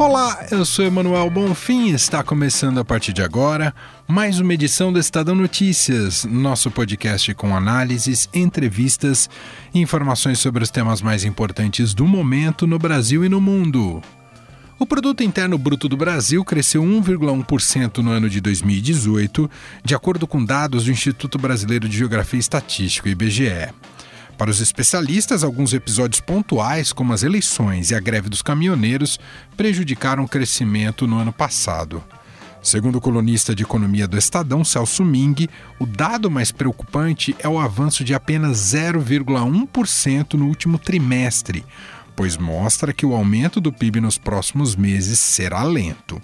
Olá, 0.00 0.46
eu 0.50 0.64
sou 0.64 0.82
Emanuel 0.82 1.28
Bonfim 1.28 1.88
e 1.88 1.92
está 1.92 2.22
começando 2.22 2.80
a 2.80 2.84
partir 2.86 3.12
de 3.12 3.20
agora 3.20 3.74
mais 4.08 4.40
uma 4.40 4.54
edição 4.54 4.90
do 4.90 4.98
Estadão 4.98 5.34
Notícias, 5.34 6.24
nosso 6.24 6.70
podcast 6.70 7.34
com 7.34 7.54
análises, 7.54 8.26
entrevistas 8.32 9.28
e 9.74 9.78
informações 9.78 10.38
sobre 10.38 10.64
os 10.64 10.70
temas 10.70 11.02
mais 11.02 11.22
importantes 11.22 11.92
do 11.92 12.06
momento 12.06 12.66
no 12.66 12.78
Brasil 12.78 13.26
e 13.26 13.28
no 13.28 13.42
mundo. 13.42 14.00
O 14.78 14.86
produto 14.86 15.22
interno 15.22 15.58
bruto 15.58 15.86
do 15.86 15.98
Brasil 15.98 16.42
cresceu 16.46 16.82
1,1% 16.82 17.98
no 17.98 18.10
ano 18.10 18.30
de 18.30 18.40
2018, 18.40 19.50
de 19.84 19.94
acordo 19.94 20.26
com 20.26 20.42
dados 20.42 20.84
do 20.84 20.90
Instituto 20.90 21.36
Brasileiro 21.36 21.86
de 21.86 21.98
Geografia 21.98 22.38
e 22.38 22.40
Estatística, 22.40 23.06
IBGE. 23.06 23.68
Para 24.40 24.50
os 24.50 24.58
especialistas, 24.62 25.44
alguns 25.44 25.74
episódios 25.74 26.18
pontuais, 26.18 26.94
como 26.94 27.12
as 27.12 27.22
eleições 27.22 27.90
e 27.90 27.94
a 27.94 28.00
greve 28.00 28.30
dos 28.30 28.40
caminhoneiros, 28.40 29.20
prejudicaram 29.54 30.24
o 30.24 30.28
crescimento 30.28 31.06
no 31.06 31.18
ano 31.18 31.30
passado. 31.30 32.02
Segundo 32.62 32.96
o 32.96 33.00
colunista 33.02 33.54
de 33.54 33.64
economia 33.64 34.08
do 34.08 34.16
Estadão, 34.16 34.64
Celso 34.64 35.04
Ming, 35.04 35.46
o 35.78 35.84
dado 35.84 36.30
mais 36.30 36.50
preocupante 36.50 37.36
é 37.40 37.46
o 37.46 37.58
avanço 37.58 38.02
de 38.02 38.14
apenas 38.14 38.56
0,1% 38.72 40.32
no 40.32 40.46
último 40.46 40.78
trimestre, 40.78 41.62
pois 42.16 42.38
mostra 42.38 42.94
que 42.94 43.04
o 43.04 43.14
aumento 43.14 43.60
do 43.60 43.70
PIB 43.70 44.00
nos 44.00 44.16
próximos 44.16 44.74
meses 44.74 45.20
será 45.20 45.62
lento. 45.64 46.18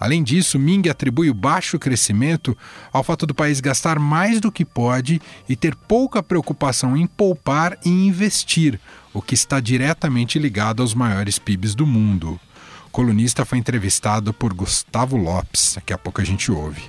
Além 0.00 0.22
disso, 0.22 0.58
Ming 0.58 0.88
atribui 0.88 1.28
o 1.28 1.34
baixo 1.34 1.78
crescimento 1.78 2.56
ao 2.92 3.02
fato 3.02 3.26
do 3.26 3.34
país 3.34 3.60
gastar 3.60 3.98
mais 3.98 4.40
do 4.40 4.52
que 4.52 4.64
pode 4.64 5.20
e 5.48 5.56
ter 5.56 5.74
pouca 5.74 6.22
preocupação 6.22 6.96
em 6.96 7.06
poupar 7.06 7.76
e 7.84 7.88
investir, 7.88 8.78
o 9.12 9.20
que 9.20 9.34
está 9.34 9.58
diretamente 9.58 10.38
ligado 10.38 10.82
aos 10.82 10.94
maiores 10.94 11.38
PIBs 11.38 11.74
do 11.74 11.86
mundo. 11.86 12.38
O 12.86 12.90
colunista 12.90 13.44
foi 13.44 13.58
entrevistado 13.58 14.32
por 14.32 14.54
Gustavo 14.54 15.16
Lopes, 15.16 15.72
daqui 15.74 15.92
a 15.92 15.98
pouco 15.98 16.20
a 16.20 16.24
gente 16.24 16.50
ouve. 16.50 16.82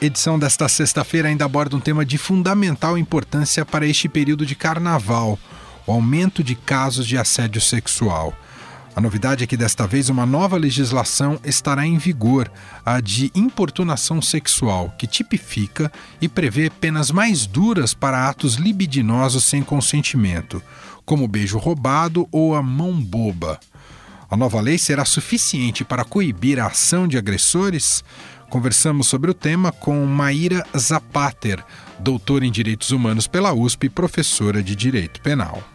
Edição 0.00 0.38
desta 0.38 0.68
sexta-feira 0.68 1.28
ainda 1.28 1.44
aborda 1.44 1.76
um 1.76 1.80
tema 1.80 2.04
de 2.04 2.18
fundamental 2.18 2.98
importância 2.98 3.64
para 3.64 3.86
este 3.86 4.08
período 4.08 4.44
de 4.44 4.56
carnaval: 4.56 5.38
o 5.86 5.92
aumento 5.92 6.42
de 6.42 6.54
casos 6.54 7.06
de 7.06 7.16
assédio 7.16 7.60
sexual. 7.60 8.34
A 8.94 9.00
novidade 9.00 9.42
é 9.42 9.46
que 9.46 9.56
desta 9.56 9.86
vez 9.86 10.10
uma 10.10 10.26
nova 10.26 10.58
legislação 10.58 11.40
estará 11.42 11.86
em 11.86 11.96
vigor, 11.96 12.52
a 12.84 13.00
de 13.00 13.32
importunação 13.34 14.20
sexual, 14.20 14.94
que 14.98 15.06
tipifica 15.06 15.90
e 16.20 16.28
prevê 16.28 16.68
penas 16.68 17.10
mais 17.10 17.46
duras 17.46 17.94
para 17.94 18.28
atos 18.28 18.56
libidinosos 18.56 19.44
sem 19.44 19.62
consentimento, 19.62 20.62
como 21.06 21.26
beijo 21.26 21.56
roubado 21.56 22.28
ou 22.30 22.54
a 22.54 22.62
mão 22.62 23.00
boba. 23.00 23.58
A 24.30 24.36
nova 24.36 24.60
lei 24.60 24.76
será 24.76 25.06
suficiente 25.06 25.84
para 25.84 26.04
coibir 26.04 26.58
a 26.58 26.66
ação 26.66 27.08
de 27.08 27.16
agressores? 27.16 28.04
Conversamos 28.50 29.06
sobre 29.06 29.30
o 29.30 29.34
tema 29.34 29.72
com 29.72 30.04
Maíra 30.04 30.66
Zapater, 30.76 31.64
doutora 31.98 32.44
em 32.44 32.52
Direitos 32.52 32.90
Humanos 32.90 33.26
pela 33.26 33.54
USP 33.54 33.86
e 33.86 33.90
professora 33.90 34.62
de 34.62 34.76
Direito 34.76 35.18
Penal. 35.22 35.71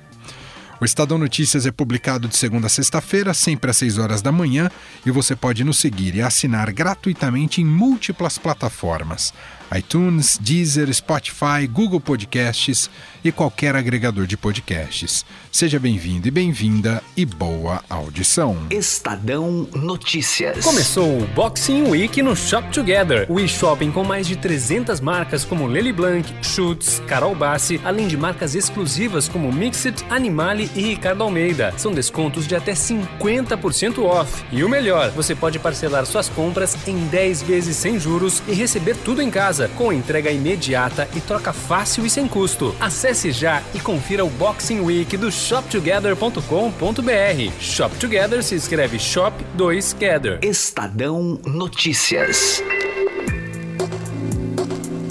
O 0.79 0.85
Estadão 0.85 1.17
Notícias 1.17 1.65
é 1.65 1.71
publicado 1.71 2.27
de 2.27 2.35
segunda 2.35 2.67
a 2.67 2.69
sexta-feira, 2.69 3.33
sempre 3.33 3.71
às 3.71 3.77
6 3.77 3.97
horas 3.97 4.21
da 4.21 4.31
manhã, 4.31 4.69
e 5.03 5.09
você 5.09 5.35
pode 5.35 5.63
nos 5.63 5.79
seguir 5.79 6.13
e 6.15 6.21
assinar 6.21 6.71
gratuitamente 6.71 7.61
em 7.61 7.65
múltiplas 7.65 8.37
plataformas 8.37 9.33
iTunes, 9.75 10.37
Deezer, 10.41 10.93
Spotify, 10.93 11.67
Google 11.69 11.99
Podcasts 11.99 12.89
e 13.23 13.31
qualquer 13.31 13.75
agregador 13.75 14.25
de 14.25 14.37
podcasts. 14.37 15.25
Seja 15.51 15.79
bem-vindo 15.79 16.27
e 16.27 16.31
bem-vinda 16.31 17.03
e 17.15 17.25
boa 17.25 17.83
audição. 17.89 18.55
Estadão 18.69 19.67
Notícias. 19.73 20.63
Começou 20.63 21.21
o 21.21 21.27
Boxing 21.27 21.89
Week 21.89 22.21
no 22.21 22.35
Shop 22.35 22.71
Together, 22.71 23.25
o 23.29 23.39
e-shopping 23.39 23.91
com 23.91 24.03
mais 24.03 24.27
de 24.27 24.35
300 24.35 25.01
marcas 25.01 25.43
como 25.43 25.67
Lely 25.67 25.91
Blanc, 25.91 26.33
Schutz, 26.41 27.01
Carol 27.07 27.35
Bassi, 27.35 27.81
além 27.83 28.07
de 28.07 28.15
marcas 28.15 28.55
exclusivas 28.55 29.27
como 29.27 29.51
Mixit, 29.51 30.05
Animale 30.09 30.69
e 30.75 30.81
Ricardo 30.81 31.23
Almeida. 31.23 31.73
São 31.77 31.91
descontos 31.91 32.47
de 32.47 32.55
até 32.55 32.73
50% 32.73 34.03
off. 34.03 34.43
E 34.51 34.63
o 34.63 34.69
melhor, 34.69 35.11
você 35.11 35.35
pode 35.35 35.59
parcelar 35.59 36.05
suas 36.05 36.29
compras 36.29 36.77
em 36.87 37.07
10 37.07 37.41
vezes 37.41 37.75
sem 37.75 37.99
juros 37.99 38.41
e 38.47 38.53
receber 38.53 38.95
tudo 38.97 39.21
em 39.21 39.29
casa 39.29 39.56
casa 39.57 39.67
com 39.69 39.91
entrega 39.91 40.29
imediata 40.29 41.09
e 41.15 41.21
troca 41.21 41.51
fácil 41.51 42.05
e 42.05 42.09
sem 42.09 42.27
custo. 42.27 42.75
Acesse 42.79 43.31
já 43.31 43.63
e 43.73 43.79
confira 43.79 44.23
o 44.23 44.29
Boxing 44.29 44.81
Week 44.81 45.17
do 45.17 45.31
shoptogether.com.br. 45.31 47.51
Shop 47.59 47.95
Together 47.97 48.43
se 48.43 48.53
escreve 48.53 48.99
Shop 48.99 49.43
2 49.55 49.93
Gather. 49.93 50.39
Estadão 50.43 51.39
Notícias. 51.45 52.61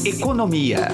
Economia. 0.04 0.92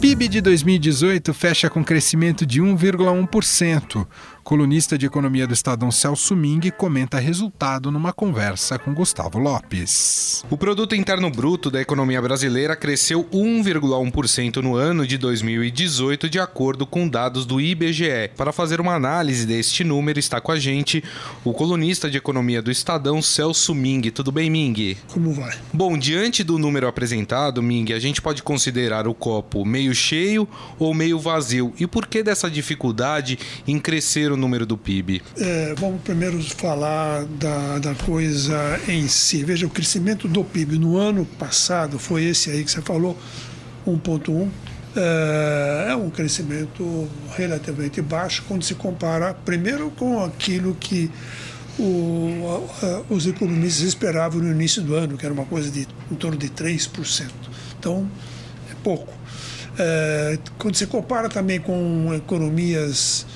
PIB 0.00 0.26
de 0.26 0.40
2018 0.40 1.32
fecha 1.32 1.70
com 1.70 1.84
crescimento 1.84 2.44
de 2.44 2.60
1,1%. 2.60 4.04
Colunista 4.44 4.98
de 4.98 5.06
economia 5.06 5.46
do 5.46 5.54
Estadão 5.54 5.92
Celso 5.92 6.34
Ming 6.34 6.68
comenta 6.76 7.20
resultado 7.20 7.92
numa 7.92 8.12
conversa 8.12 8.76
com 8.76 8.92
Gustavo 8.92 9.38
Lopes. 9.38 10.44
O 10.50 10.58
produto 10.58 10.96
interno 10.96 11.30
bruto 11.30 11.70
da 11.70 11.80
economia 11.80 12.20
brasileira 12.20 12.74
cresceu 12.74 13.24
1,1% 13.32 14.56
no 14.56 14.74
ano 14.74 15.06
de 15.06 15.16
2018, 15.16 16.28
de 16.28 16.40
acordo 16.40 16.84
com 16.84 17.08
dados 17.08 17.46
do 17.46 17.60
IBGE. 17.60 18.32
Para 18.36 18.52
fazer 18.52 18.80
uma 18.80 18.94
análise 18.94 19.46
deste 19.46 19.84
número 19.84 20.18
está 20.18 20.40
com 20.40 20.50
a 20.50 20.58
gente 20.58 21.04
o 21.44 21.52
colunista 21.52 22.10
de 22.10 22.18
economia 22.18 22.60
do 22.60 22.70
Estadão 22.70 23.22
Celso 23.22 23.72
Ming. 23.72 24.10
Tudo 24.10 24.32
bem, 24.32 24.50
Ming? 24.50 24.96
Como 25.12 25.32
vai? 25.32 25.56
Bom, 25.72 25.96
diante 25.96 26.42
do 26.42 26.58
número 26.58 26.88
apresentado, 26.88 27.62
Ming, 27.62 27.92
a 27.92 28.00
gente 28.00 28.20
pode 28.20 28.42
considerar 28.42 29.06
o 29.06 29.14
copo 29.14 29.64
meio 29.64 29.94
cheio 29.94 30.48
ou 30.80 30.92
meio 30.92 31.20
vazio. 31.20 31.72
E 31.78 31.86
por 31.86 32.08
que 32.08 32.24
dessa 32.24 32.50
dificuldade 32.50 33.38
em 33.68 33.78
crescer 33.78 34.31
o 34.32 34.36
número 34.36 34.66
do 34.66 34.76
PIB? 34.76 35.22
É, 35.38 35.74
vamos 35.78 36.00
primeiro 36.02 36.42
falar 36.42 37.24
da, 37.24 37.78
da 37.78 37.94
coisa 37.94 38.80
em 38.88 39.06
si. 39.08 39.44
Veja, 39.44 39.66
o 39.66 39.70
crescimento 39.70 40.26
do 40.28 40.44
PIB 40.44 40.78
no 40.78 40.96
ano 40.96 41.24
passado 41.24 41.98
foi 41.98 42.24
esse 42.24 42.50
aí 42.50 42.64
que 42.64 42.70
você 42.70 42.82
falou, 42.82 43.16
1,1. 43.86 44.48
É, 44.94 45.88
é 45.90 45.96
um 45.96 46.10
crescimento 46.10 47.08
relativamente 47.34 48.02
baixo 48.02 48.44
quando 48.46 48.62
se 48.62 48.74
compara, 48.74 49.32
primeiro, 49.32 49.90
com 49.90 50.22
aquilo 50.22 50.74
que 50.74 51.10
o, 51.78 52.68
os 53.08 53.26
economistas 53.26 53.86
esperavam 53.86 54.40
no 54.40 54.50
início 54.50 54.82
do 54.82 54.94
ano, 54.94 55.16
que 55.16 55.24
era 55.24 55.32
uma 55.32 55.46
coisa 55.46 55.70
de 55.70 55.86
em 56.10 56.14
torno 56.14 56.36
de 56.36 56.48
3%. 56.48 57.30
Então, 57.78 58.08
é 58.70 58.74
pouco. 58.82 59.12
É, 59.78 60.38
quando 60.58 60.74
se 60.74 60.86
compara 60.86 61.28
também 61.28 61.58
com 61.58 62.12
economias 62.14 63.26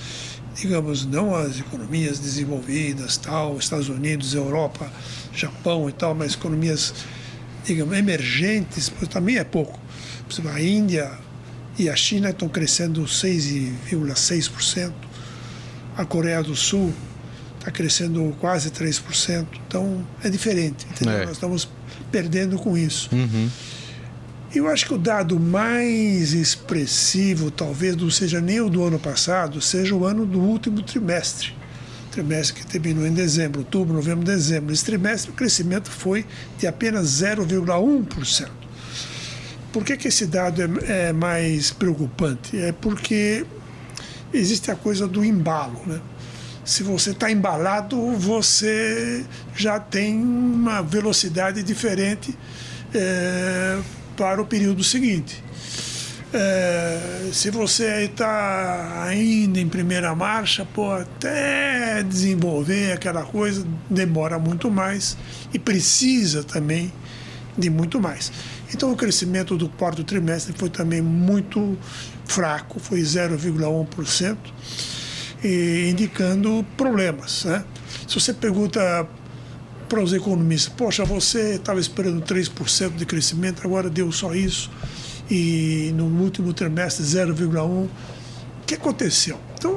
digamos, 0.56 1.04
não 1.04 1.34
as 1.34 1.60
economias 1.60 2.18
desenvolvidas, 2.18 3.16
tal, 3.16 3.58
Estados 3.58 3.88
Unidos, 3.88 4.34
Europa, 4.34 4.90
Japão 5.32 5.88
e 5.88 5.92
tal, 5.92 6.14
mas 6.14 6.34
economias, 6.34 6.94
digamos, 7.64 7.96
emergentes, 7.96 8.90
também 9.10 9.36
é 9.36 9.44
pouco. 9.44 9.78
A 10.52 10.60
Índia 10.60 11.12
e 11.78 11.88
a 11.88 11.96
China 11.96 12.30
estão 12.30 12.48
crescendo 12.48 13.02
6,6%, 13.04 14.92
a 15.96 16.04
Coreia 16.04 16.42
do 16.42 16.56
Sul 16.56 16.92
está 17.58 17.70
crescendo 17.70 18.34
quase 18.40 18.70
3%, 18.70 19.46
então 19.66 20.06
é 20.22 20.30
diferente, 20.30 20.86
é. 21.06 21.26
Nós 21.26 21.32
estamos 21.32 21.68
perdendo 22.10 22.58
com 22.58 22.76
isso. 22.76 23.08
Uhum. 23.12 23.50
Eu 24.56 24.68
acho 24.68 24.86
que 24.86 24.94
o 24.94 24.98
dado 24.98 25.38
mais 25.38 26.32
expressivo, 26.32 27.50
talvez 27.50 27.94
não 27.94 28.10
seja 28.10 28.40
nem 28.40 28.58
o 28.58 28.70
do 28.70 28.82
ano 28.82 28.98
passado, 28.98 29.60
seja 29.60 29.94
o 29.94 30.06
ano 30.06 30.24
do 30.24 30.40
último 30.40 30.80
trimestre. 30.80 31.52
Trimestre 32.10 32.62
que 32.62 32.66
terminou 32.66 33.06
em 33.06 33.12
dezembro, 33.12 33.60
outubro, 33.60 33.92
novembro, 33.92 34.24
dezembro. 34.24 34.72
Esse 34.72 34.82
trimestre 34.82 35.30
o 35.30 35.34
crescimento 35.34 35.90
foi 35.90 36.24
de 36.58 36.66
apenas 36.66 37.06
0,1%. 37.06 38.48
Por 39.74 39.84
que, 39.84 39.94
que 39.94 40.08
esse 40.08 40.24
dado 40.24 40.62
é, 40.62 41.08
é 41.08 41.12
mais 41.12 41.70
preocupante? 41.70 42.58
É 42.58 42.72
porque 42.72 43.44
existe 44.32 44.70
a 44.70 44.74
coisa 44.74 45.06
do 45.06 45.22
embalo. 45.22 45.82
Né? 45.84 46.00
Se 46.64 46.82
você 46.82 47.10
está 47.10 47.30
embalado, 47.30 48.12
você 48.12 49.22
já 49.54 49.78
tem 49.78 50.16
uma 50.18 50.80
velocidade 50.80 51.62
diferente. 51.62 52.34
É, 52.94 53.78
para 54.16 54.40
o 54.40 54.46
período 54.46 54.82
seguinte. 54.82 55.44
É, 56.32 57.30
se 57.32 57.50
você 57.50 58.04
está 58.04 59.04
ainda 59.04 59.60
em 59.60 59.68
primeira 59.68 60.14
marcha, 60.14 60.66
pô, 60.66 60.92
até 60.92 62.02
desenvolver 62.02 62.92
aquela 62.92 63.22
coisa 63.22 63.66
demora 63.88 64.38
muito 64.38 64.70
mais 64.70 65.16
e 65.54 65.58
precisa 65.58 66.42
também 66.42 66.92
de 67.56 67.70
muito 67.70 68.00
mais. 68.00 68.32
Então 68.74 68.92
o 68.92 68.96
crescimento 68.96 69.56
do 69.56 69.68
quarto 69.68 70.02
trimestre 70.02 70.52
foi 70.56 70.68
também 70.68 71.00
muito 71.00 71.78
fraco, 72.24 72.80
foi 72.80 73.00
0,1%, 73.00 74.36
indicando 75.88 76.66
problemas. 76.76 77.44
Né? 77.44 77.64
Se 78.06 78.14
você 78.14 78.34
pergunta 78.34 79.08
para 79.88 80.00
os 80.00 80.12
economistas, 80.12 80.72
poxa, 80.76 81.04
você 81.04 81.54
estava 81.54 81.78
esperando 81.78 82.22
3% 82.22 82.96
de 82.96 83.06
crescimento, 83.06 83.64
agora 83.64 83.88
deu 83.88 84.10
só 84.10 84.34
isso 84.34 84.70
e 85.30 85.92
no 85.94 86.04
último 86.04 86.52
trimestre 86.52 87.04
0,1. 87.04 87.64
O 87.64 87.90
que 88.66 88.74
aconteceu? 88.74 89.38
Então, 89.58 89.74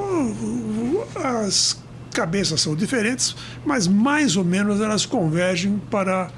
as 1.23 1.77
cabeças 2.11 2.61
são 2.61 2.75
diferentes, 2.75 3.35
mas 3.65 3.88
mais 3.88 4.35
ou 4.35 4.44
menos 4.44 4.81
elas 4.81 5.06
convergem 5.06 5.79
para 5.89 6.31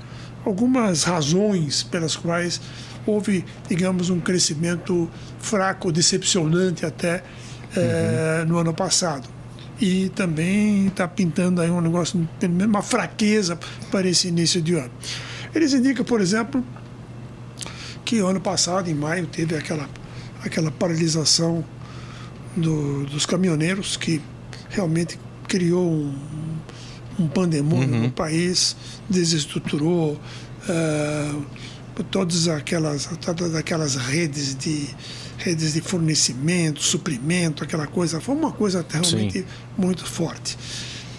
algumas 0.45 1.03
razões 1.03 1.83
pelas 1.83 2.15
quais 2.15 2.59
houve, 3.05 3.45
digamos, 3.67 4.09
um 4.09 4.19
crescimento 4.19 5.09
fraco, 5.39 5.91
decepcionante 5.91 6.85
até 6.85 7.23
uhum. 7.75 7.81
é, 7.81 8.45
no 8.45 8.57
ano 8.57 8.73
passado. 8.73 9.27
E 9.81 10.09
também 10.09 10.87
está 10.87 11.07
pintando 11.07 11.59
aí 11.59 11.71
um 11.71 11.81
negócio, 11.81 12.29
uma 12.67 12.83
fraqueza 12.83 13.57
para 13.89 14.07
esse 14.07 14.27
início 14.27 14.61
de 14.61 14.75
ano. 14.75 14.91
Eles 15.55 15.73
indicam, 15.73 16.05
por 16.05 16.21
exemplo, 16.21 16.63
que 18.05 18.19
ano 18.19 18.39
passado, 18.39 18.89
em 18.91 18.93
maio, 18.93 19.25
teve 19.25 19.55
aquela, 19.55 19.89
aquela 20.43 20.69
paralisação 20.69 21.65
do, 22.55 23.05
dos 23.05 23.25
caminhoneiros 23.25 23.97
que 23.97 24.21
realmente 24.69 25.19
criou 25.47 25.89
um, 25.89 26.15
um 27.19 27.27
pandemônio 27.27 27.95
uhum. 27.95 28.03
no 28.03 28.11
país, 28.11 28.75
desestruturou 29.09 30.13
uh, 30.13 31.45
todas 32.09 32.47
aquelas, 32.47 33.05
todas 33.21 33.55
aquelas 33.55 33.95
redes 33.95 34.55
de 34.55 34.89
redes 35.37 35.73
de 35.73 35.81
fornecimento, 35.81 36.81
suprimento, 36.83 37.63
aquela 37.63 37.87
coisa. 37.87 38.21
Foi 38.21 38.35
uma 38.35 38.51
coisa 38.51 38.85
realmente 38.87 39.39
Sim. 39.39 39.45
muito 39.77 40.05
forte. 40.05 40.57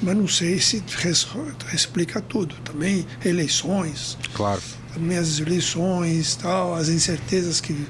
Mas 0.00 0.16
não 0.16 0.28
sei 0.28 0.60
se 0.60 0.82
res, 0.98 1.26
explica 1.72 2.20
tudo. 2.20 2.54
Também 2.64 3.06
eleições. 3.24 4.16
Claro 4.32 4.62
também 4.92 5.16
as 5.16 5.38
eleições, 5.38 6.36
tal, 6.36 6.74
as 6.74 6.88
incertezas 6.88 7.60
que 7.60 7.86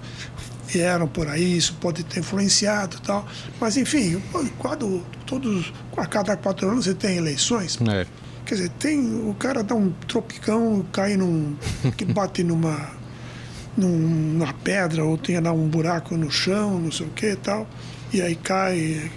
vieram 0.69 1.07
por 1.07 1.29
aí, 1.29 1.57
isso 1.57 1.75
pode 1.81 2.03
ter 2.05 2.21
influenciado 2.21 2.99
tal. 3.01 3.27
Mas 3.61 3.77
enfim, 3.77 4.23
quando 4.59 5.05
todos, 5.27 5.73
a 5.97 6.07
cada 6.07 6.37
quatro 6.37 6.69
anos 6.71 6.85
você 6.85 6.95
tem 6.95 7.17
eleições. 7.17 7.79
É. 7.89 8.07
Quer 8.53 8.57
dizer, 8.57 8.71
tem, 8.79 9.31
o 9.31 9.33
cara 9.33 9.63
dá 9.63 9.75
um 9.75 9.91
tropicão, 10.07 10.85
cai 10.93 11.17
num. 11.17 11.57
que 11.97 12.05
bate 12.13 12.45
numa. 12.45 12.91
numa 13.75 14.53
pedra, 14.53 15.03
ou 15.03 15.17
tem 15.17 15.41
lá 15.41 15.53
um 15.53 15.67
buraco 15.67 16.15
no 16.19 16.31
chão, 16.31 16.79
não 16.79 16.93
sei 16.93 17.07
o 17.07 17.09
que 17.09 17.31
e 17.31 17.37
tal, 17.37 17.67
e 18.13 18.21
aí 18.21 18.37
cai. 18.37 19.11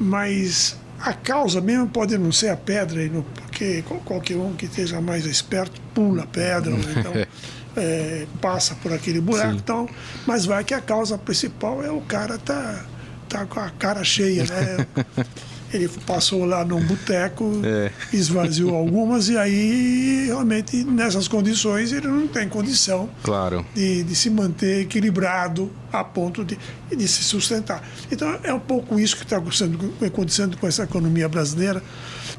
Mas 0.00 0.76
a 0.98 1.12
causa 1.12 1.60
mesmo 1.60 1.86
pode 1.86 2.18
não 2.18 2.32
ser 2.32 2.48
a 2.48 2.56
pedra, 2.56 3.00
porque 3.36 3.84
qualquer 4.04 4.36
um 4.36 4.54
que 4.54 4.66
esteja 4.66 5.00
mais 5.00 5.24
esperto 5.24 5.80
pula 5.94 6.24
a 6.24 6.26
pedra, 6.26 6.74
então 6.98 7.12
é, 7.80 8.26
passa 8.40 8.74
por 8.74 8.92
aquele 8.92 9.20
buraco, 9.20 9.54
então, 9.54 9.88
mas 10.26 10.46
vai 10.46 10.64
que 10.64 10.74
a 10.74 10.80
causa 10.80 11.16
principal 11.16 11.80
é 11.80 11.92
o 11.92 12.00
cara 12.00 12.38
tá, 12.38 12.86
tá 13.28 13.46
com 13.46 13.60
a 13.60 13.70
cara 13.70 14.02
cheia, 14.02 14.42
né? 14.46 14.86
Ele 15.72 15.88
passou 16.06 16.44
lá 16.44 16.64
num 16.64 16.80
boteco, 16.80 17.60
é. 17.64 17.90
esvaziou 18.12 18.74
algumas, 18.76 19.28
e 19.28 19.36
aí, 19.36 20.26
realmente, 20.26 20.84
nessas 20.84 21.28
condições, 21.28 21.92
ele 21.92 22.08
não 22.08 22.28
tem 22.28 22.48
condição 22.48 23.08
claro. 23.22 23.64
de, 23.74 24.02
de 24.02 24.14
se 24.14 24.28
manter 24.28 24.82
equilibrado 24.82 25.70
a 25.92 26.02
ponto 26.02 26.44
de, 26.44 26.58
de 26.96 27.08
se 27.08 27.22
sustentar. 27.22 27.86
Então, 28.10 28.38
é 28.42 28.52
um 28.52 28.60
pouco 28.60 28.98
isso 28.98 29.16
que 29.16 29.24
está 29.24 29.36
acontecendo 29.36 30.56
com 30.56 30.66
essa 30.66 30.84
economia 30.84 31.28
brasileira, 31.28 31.82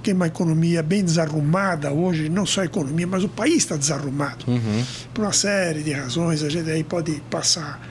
que 0.02 0.12
é 0.12 0.14
uma 0.14 0.28
economia 0.28 0.84
bem 0.84 1.04
desarrumada 1.04 1.92
hoje, 1.92 2.30
não 2.30 2.46
só 2.46 2.62
a 2.62 2.66
economia, 2.66 3.08
mas 3.08 3.24
o 3.24 3.30
país 3.30 3.58
está 3.58 3.76
desarrumado. 3.76 4.46
Uhum. 4.48 4.84
Por 5.14 5.24
uma 5.24 5.34
série 5.34 5.84
de 5.84 5.92
razões, 5.92 6.44
a 6.44 6.50
gente 6.50 6.70
aí 6.70 6.84
pode 6.84 7.22
passar 7.30 7.82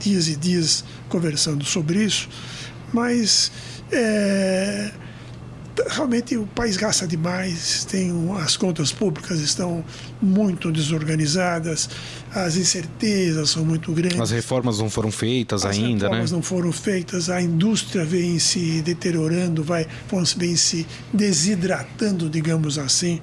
dias 0.00 0.28
e 0.28 0.36
dias 0.36 0.84
conversando 1.08 1.64
sobre 1.64 2.04
isso, 2.04 2.28
mas 2.94 3.50
é, 3.90 4.92
realmente 5.88 6.36
o 6.36 6.46
país 6.46 6.76
gasta 6.76 7.06
demais, 7.06 7.84
tem 7.84 8.12
as 8.38 8.56
contas 8.56 8.92
públicas 8.92 9.40
estão 9.40 9.84
muito 10.22 10.70
desorganizadas, 10.70 11.90
as 12.32 12.56
incertezas 12.56 13.50
são 13.50 13.64
muito 13.64 13.92
grandes. 13.92 14.20
As 14.20 14.30
reformas 14.30 14.78
não 14.78 14.88
foram 14.88 15.10
feitas 15.10 15.64
as 15.64 15.76
ainda, 15.76 15.88
né? 15.88 15.94
As 15.94 16.00
reformas 16.02 16.30
não 16.30 16.42
foram 16.42 16.72
feitas, 16.72 17.28
a 17.28 17.42
indústria 17.42 18.04
vem 18.04 18.38
se 18.38 18.80
deteriorando, 18.82 19.64
vai, 19.64 19.86
vem 20.36 20.56
se 20.56 20.86
desidratando, 21.12 22.30
digamos 22.30 22.78
assim, 22.78 23.20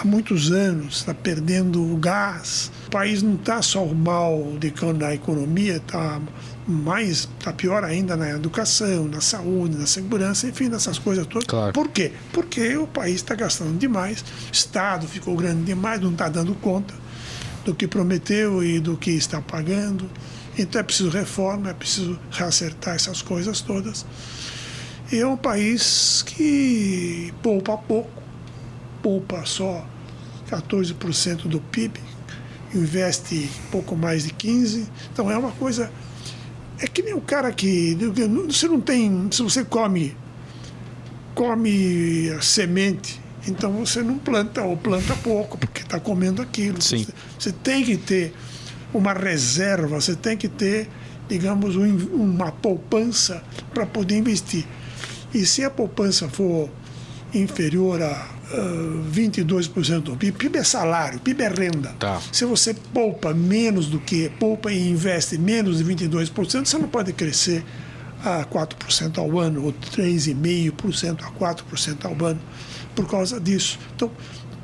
há 0.00 0.04
muitos 0.04 0.52
anos, 0.52 0.98
está 0.98 1.12
perdendo 1.12 1.82
o 1.82 1.96
gás. 1.96 2.70
O 2.86 2.90
país 2.90 3.22
não 3.22 3.34
está 3.34 3.60
só 3.62 3.84
mal 3.84 4.56
de, 4.58 4.72
na 4.96 5.12
economia, 5.12 5.76
está 5.76 6.20
mais 6.68 7.28
está 7.38 7.50
pior 7.52 7.82
ainda 7.82 8.14
na 8.14 8.28
educação, 8.30 9.08
na 9.08 9.22
saúde, 9.22 9.76
na 9.76 9.86
segurança, 9.86 10.46
enfim, 10.46 10.68
nessas 10.68 10.98
coisas 10.98 11.26
todas. 11.26 11.48
Claro. 11.48 11.72
Por 11.72 11.88
quê? 11.88 12.12
Porque 12.32 12.76
o 12.76 12.86
país 12.86 13.16
está 13.16 13.34
gastando 13.34 13.78
demais, 13.78 14.20
o 14.20 14.52
Estado 14.52 15.08
ficou 15.08 15.34
grande 15.34 15.62
demais, 15.62 16.00
não 16.00 16.12
está 16.12 16.28
dando 16.28 16.54
conta 16.56 16.94
do 17.64 17.74
que 17.74 17.88
prometeu 17.88 18.62
e 18.62 18.78
do 18.80 18.96
que 18.96 19.10
está 19.12 19.40
pagando. 19.40 20.08
Então 20.58 20.80
é 20.80 20.84
preciso 20.84 21.08
reforma, 21.08 21.70
é 21.70 21.74
preciso 21.74 22.18
reacertar 22.30 22.96
essas 22.96 23.22
coisas 23.22 23.62
todas. 23.62 24.04
E 25.10 25.16
é 25.16 25.26
um 25.26 25.36
país 25.38 26.22
que 26.26 27.32
poupa 27.42 27.78
pouco, 27.78 28.22
poupa 29.02 29.46
só 29.46 29.86
14% 30.50 31.48
do 31.48 31.60
PIB, 31.60 31.98
investe 32.74 33.50
pouco 33.70 33.96
mais 33.96 34.24
de 34.24 34.30
15%. 34.34 34.86
Então 35.12 35.30
é 35.30 35.38
uma 35.38 35.52
coisa 35.52 35.90
é 36.80 36.86
que 36.86 37.02
nem 37.02 37.14
o 37.14 37.20
cara 37.20 37.52
que. 37.52 37.96
Você 38.46 38.68
não 38.68 38.80
tem. 38.80 39.28
Se 39.30 39.42
você 39.42 39.64
come. 39.64 40.16
Come 41.34 42.36
semente, 42.42 43.20
então 43.46 43.72
você 43.72 44.02
não 44.02 44.18
planta, 44.18 44.62
ou 44.64 44.76
planta 44.76 45.14
pouco, 45.16 45.56
porque 45.56 45.82
está 45.82 46.00
comendo 46.00 46.42
aquilo. 46.42 46.82
Sim. 46.82 47.04
Você, 47.04 47.12
você, 47.38 47.52
tem 47.52 47.84
que 47.84 47.96
ter 47.96 48.34
uma 48.92 49.12
reserva, 49.12 50.00
você 50.00 50.16
tem 50.16 50.36
que 50.36 50.48
ter, 50.48 50.88
digamos, 51.28 51.76
um, 51.76 51.96
uma 52.12 52.50
poupança 52.50 53.40
para 53.72 53.86
poder 53.86 54.16
investir. 54.16 54.66
E 55.32 55.46
se 55.46 55.62
a 55.62 55.70
poupança 55.70 56.28
for 56.28 56.68
inferior 57.32 58.02
a 58.02 58.37
uh, 58.52 59.10
22% 59.12 60.00
do 60.00 60.16
PIB. 60.16 60.38
PIB 60.38 60.58
é 60.58 60.64
salário, 60.64 61.20
PIB 61.20 61.42
é 61.42 61.48
renda. 61.48 61.94
Tá. 61.98 62.20
Se 62.32 62.44
você 62.44 62.74
poupa 62.74 63.34
menos 63.34 63.86
do 63.88 63.98
que, 63.98 64.28
poupa 64.38 64.72
e 64.72 64.90
investe 64.90 65.38
menos 65.38 65.78
de 65.78 65.84
22%, 65.84 66.66
você 66.66 66.78
não 66.78 66.88
pode 66.88 67.12
crescer 67.12 67.64
a 68.24 68.44
4% 68.44 69.18
ao 69.18 69.38
ano, 69.38 69.64
ou 69.64 69.72
3,5% 69.72 71.22
a 71.22 71.30
4% 71.30 72.04
ao 72.04 72.26
ano, 72.26 72.40
por 72.94 73.06
causa 73.08 73.40
disso. 73.40 73.78
Então, 73.94 74.10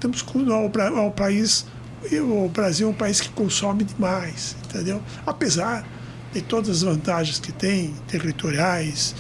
temos 0.01 0.23
que 0.23 0.51
ao 0.51 1.11
país, 1.13 1.67
o 2.13 2.49
Brasil 2.49 2.89
é 2.89 2.91
um 2.91 2.95
país 2.95 3.21
que 3.21 3.29
consome 3.31 3.85
demais, 3.85 4.57
entendeu? 4.65 5.01
Apesar 5.25 5.87
de 6.33 6.43
todas 6.43 6.69
as 6.69 6.83
vantagens 6.83 7.39
que 7.39 7.53
tem, 7.53 7.95
territoriais, 8.09 9.15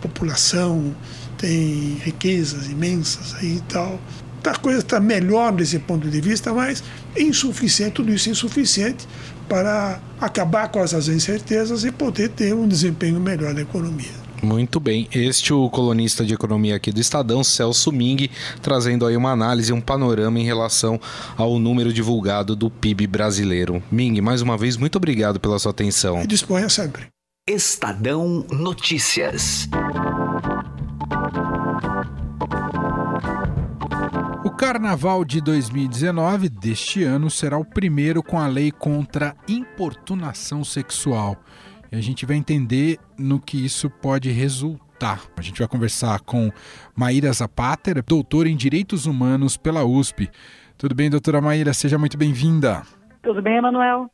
população, 0.00 0.94
tem 1.38 2.00
riquezas 2.02 2.68
imensas 2.68 3.34
aí 3.34 3.56
e 3.56 3.60
tal. 3.62 4.00
A 4.44 4.54
coisa 4.56 4.78
está 4.78 5.00
melhor 5.00 5.52
desse 5.52 5.78
ponto 5.78 6.08
de 6.08 6.20
vista, 6.20 6.52
mas 6.52 6.82
é 7.16 7.22
insuficiente, 7.22 7.94
tudo 7.94 8.12
isso 8.12 8.28
é 8.28 8.32
insuficiente 8.32 9.06
para 9.48 10.00
acabar 10.20 10.68
com 10.68 10.80
essas 10.80 11.08
incertezas 11.08 11.84
e 11.84 11.90
poder 11.90 12.28
ter 12.28 12.54
um 12.54 12.66
desempenho 12.68 13.18
melhor 13.18 13.52
na 13.52 13.62
economia. 13.62 14.26
Muito 14.42 14.78
bem. 14.78 15.08
Este 15.12 15.52
é 15.52 15.54
o 15.54 15.68
colunista 15.68 16.24
de 16.24 16.34
economia 16.34 16.76
aqui 16.76 16.92
do 16.92 17.00
Estadão, 17.00 17.42
Celso 17.42 17.90
Ming, 17.90 18.30
trazendo 18.62 19.06
aí 19.06 19.16
uma 19.16 19.32
análise, 19.32 19.72
um 19.72 19.80
panorama 19.80 20.38
em 20.38 20.44
relação 20.44 21.00
ao 21.36 21.58
número 21.58 21.92
divulgado 21.92 22.54
do 22.54 22.70
PIB 22.70 23.06
brasileiro. 23.06 23.82
Ming, 23.90 24.20
mais 24.20 24.42
uma 24.42 24.56
vez, 24.56 24.76
muito 24.76 24.96
obrigado 24.96 25.40
pela 25.40 25.58
sua 25.58 25.70
atenção. 25.70 26.22
E 26.22 26.26
disponha 26.26 26.68
sempre. 26.68 27.06
Estadão 27.48 28.44
Notícias. 28.50 29.68
Carnaval 34.56 35.22
de 35.22 35.38
2019 35.42 36.48
deste 36.48 37.04
ano 37.04 37.28
será 37.28 37.58
o 37.58 37.64
primeiro 37.64 38.22
com 38.22 38.38
a 38.38 38.46
lei 38.46 38.72
contra 38.72 39.36
importunação 39.46 40.64
sexual. 40.64 41.36
e 41.92 41.96
a 41.96 42.00
gente 42.00 42.24
vai 42.24 42.36
entender 42.36 42.98
no 43.18 43.38
que 43.38 43.62
isso 43.62 43.90
pode 43.90 44.30
resultar. 44.30 45.20
A 45.36 45.42
gente 45.42 45.58
vai 45.58 45.68
conversar 45.68 46.20
com 46.20 46.50
Maíra 46.96 47.30
Zapater, 47.34 48.02
doutora 48.02 48.48
em 48.48 48.56
Direitos 48.56 49.04
Humanos 49.04 49.58
pela 49.58 49.84
USP. 49.84 50.30
Tudo 50.78 50.94
bem, 50.94 51.10
doutora 51.10 51.40
Maíra? 51.42 51.74
Seja 51.74 51.98
muito 51.98 52.16
bem-vinda. 52.16 52.82
Tudo 53.22 53.42
bem, 53.42 53.58
Emanuel? 53.58 54.10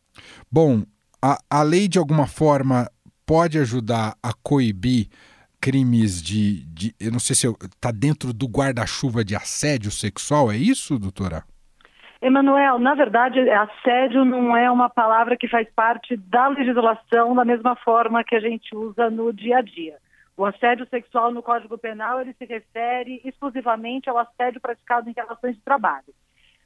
Bom, 0.51 0.83
a, 1.23 1.39
a 1.49 1.63
lei 1.63 1.87
de 1.87 2.01
alguma 2.01 2.27
forma 2.27 2.91
pode 3.25 3.61
ajudar 3.61 4.17
a 4.21 4.33
coibir 4.43 5.07
crimes 5.63 6.21
de, 6.21 6.65
de 6.75 6.93
eu 7.01 7.13
não 7.13 7.21
sei 7.21 7.37
se 7.37 7.47
está 7.47 7.93
dentro 7.93 8.33
do 8.33 8.47
guarda-chuva 8.47 9.25
de 9.25 9.37
assédio 9.37 9.93
sexual, 9.93 10.51
é 10.51 10.57
isso, 10.57 10.99
doutora? 10.99 11.45
Emanuel, 12.21 12.81
na 12.81 12.95
verdade, 12.95 13.39
assédio 13.49 14.25
não 14.25 14.57
é 14.57 14.69
uma 14.71 14.91
palavra 14.91 15.37
que 15.37 15.49
faz 15.49 15.69
parte 15.75 16.17
da 16.17 16.49
legislação 16.49 17.35
da 17.35 17.45
mesma 17.45 17.77
forma 17.77 18.25
que 18.25 18.35
a 18.35 18.41
gente 18.41 18.75
usa 18.75 19.09
no 19.09 19.33
dia 19.33 19.59
a 19.59 19.61
dia. 19.63 19.97
O 20.37 20.45
assédio 20.45 20.87
sexual 20.89 21.33
no 21.33 21.43
Código 21.43 21.79
Penal 21.79 22.21
ele 22.21 22.35
se 22.35 22.45
refere 22.45 23.21
exclusivamente 23.25 24.11
ao 24.11 24.19
assédio 24.19 24.61
praticado 24.61 25.09
em 25.09 25.13
relações 25.13 25.55
de 25.55 25.63
trabalho. 25.63 26.13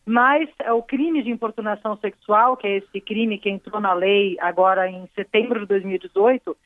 Mas 0.07 0.49
é 0.61 0.73
o 0.73 0.83
crime 0.83 1.23
de 1.23 1.31
importunação 1.31 1.97
sexual, 1.97 2.57
que 2.57 2.67
é 2.67 2.77
esse 2.77 3.01
crime 3.01 3.39
que 3.39 3.51
entrou 3.51 3.81
na 3.81 3.93
lei 3.93 4.37
agora 4.41 4.89
em 4.89 5.07
setembro 5.15 5.61
de 5.61 5.67
2018, 5.67 6.57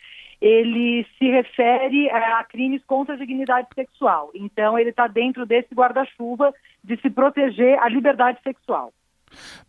ele 0.41 1.07
se 1.19 1.29
refere 1.29 2.09
a 2.11 2.43
crimes 2.45 2.83
contra 2.87 3.15
a 3.15 3.19
dignidade 3.19 3.69
sexual. 3.75 4.31
Então, 4.35 4.79
ele 4.79 4.91
está 4.91 5.07
dentro 5.07 5.45
desse 5.45 5.75
guarda-chuva 5.75 6.53
de 6.83 6.97
se 7.01 7.11
proteger 7.11 7.79
a 7.79 7.89
liberdade 7.89 8.39
sexual. 8.43 8.93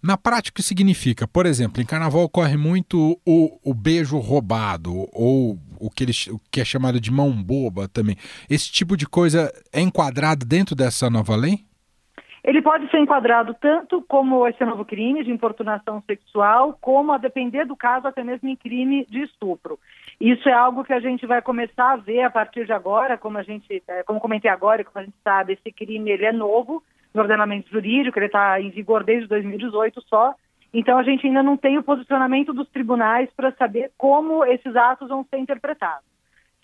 Na 0.02 0.18
prática, 0.18 0.54
o 0.54 0.56
que 0.56 0.64
significa? 0.64 1.28
Por 1.28 1.46
exemplo, 1.46 1.82
em 1.82 1.86
carnaval 1.86 2.24
ocorre 2.24 2.58
muito 2.58 3.20
o, 3.26 3.60
o 3.64 3.74
beijo 3.74 4.18
roubado, 4.18 5.08
ou 5.14 5.58
o 5.80 5.90
que, 5.90 6.04
ele, 6.04 6.14
o 6.32 6.40
que 6.50 6.62
é 6.62 6.66
chamado 6.66 7.00
de 7.00 7.12
mão 7.12 7.32
boba 7.32 7.88
também. 7.88 8.16
Esse 8.50 8.72
tipo 8.72 8.98
de 8.98 9.06
coisa 9.06 9.54
é 9.72 9.82
enquadrado 9.82 10.46
dentro 10.46 10.76
dessa 10.76 11.10
nova 11.10 11.36
lei? 11.36 11.60
Ele 12.44 12.62
pode 12.62 12.90
ser 12.90 12.98
enquadrado 12.98 13.54
tanto 13.54 14.02
como 14.02 14.48
esse 14.48 14.64
novo 14.66 14.84
crime 14.84 15.24
de 15.24 15.32
importunação 15.32 16.02
sexual, 16.08 16.76
como, 16.82 17.12
a 17.12 17.18
depender 17.20 17.66
do 17.66 17.76
caso, 17.76 18.08
até 18.08 18.24
mesmo 18.24 18.50
em 18.50 18.56
crime 18.56 19.06
de 19.08 19.22
estupro. 19.22 19.78
Isso 20.20 20.50
é 20.50 20.54
algo 20.54 20.84
que 20.84 20.94
a 20.94 21.00
gente 21.00 21.26
vai 21.28 21.42
começar 21.42 21.92
a 21.92 21.98
ver 21.98 22.24
a 22.24 22.32
partir 22.32 22.66
de 22.66 22.74
agora, 22.74 23.18
como 23.18 23.38
a 23.38 23.44
gente, 23.44 23.84
é, 23.88 24.04
como 24.04 24.20
comentei 24.20 24.50
agora, 24.50 24.84
como 24.84 25.00
a 25.00 25.04
gente 25.04 25.18
sabe, 25.24 25.54
esse 25.54 25.72
crime 25.72 26.10
ele 26.10 26.26
é 26.26 26.32
novo 26.32 26.82
no 27.14 27.22
ordenamento 27.22 27.70
jurídico, 27.70 28.18
ele 28.18 28.26
está 28.26 28.60
em 28.60 28.70
vigor 28.70 29.04
desde 29.04 29.28
2018 29.28 30.02
só. 30.02 30.34
Então 30.74 30.98
a 30.98 31.04
gente 31.04 31.28
ainda 31.28 31.44
não 31.44 31.58
tem 31.58 31.78
o 31.78 31.84
posicionamento 31.84 32.54
dos 32.54 32.70
tribunais 32.70 33.30
para 33.36 33.52
saber 33.52 33.92
como 33.98 34.44
esses 34.46 34.76
atos 34.76 35.10
vão 35.10 35.26
ser 35.30 35.38
interpretados. 35.38 36.11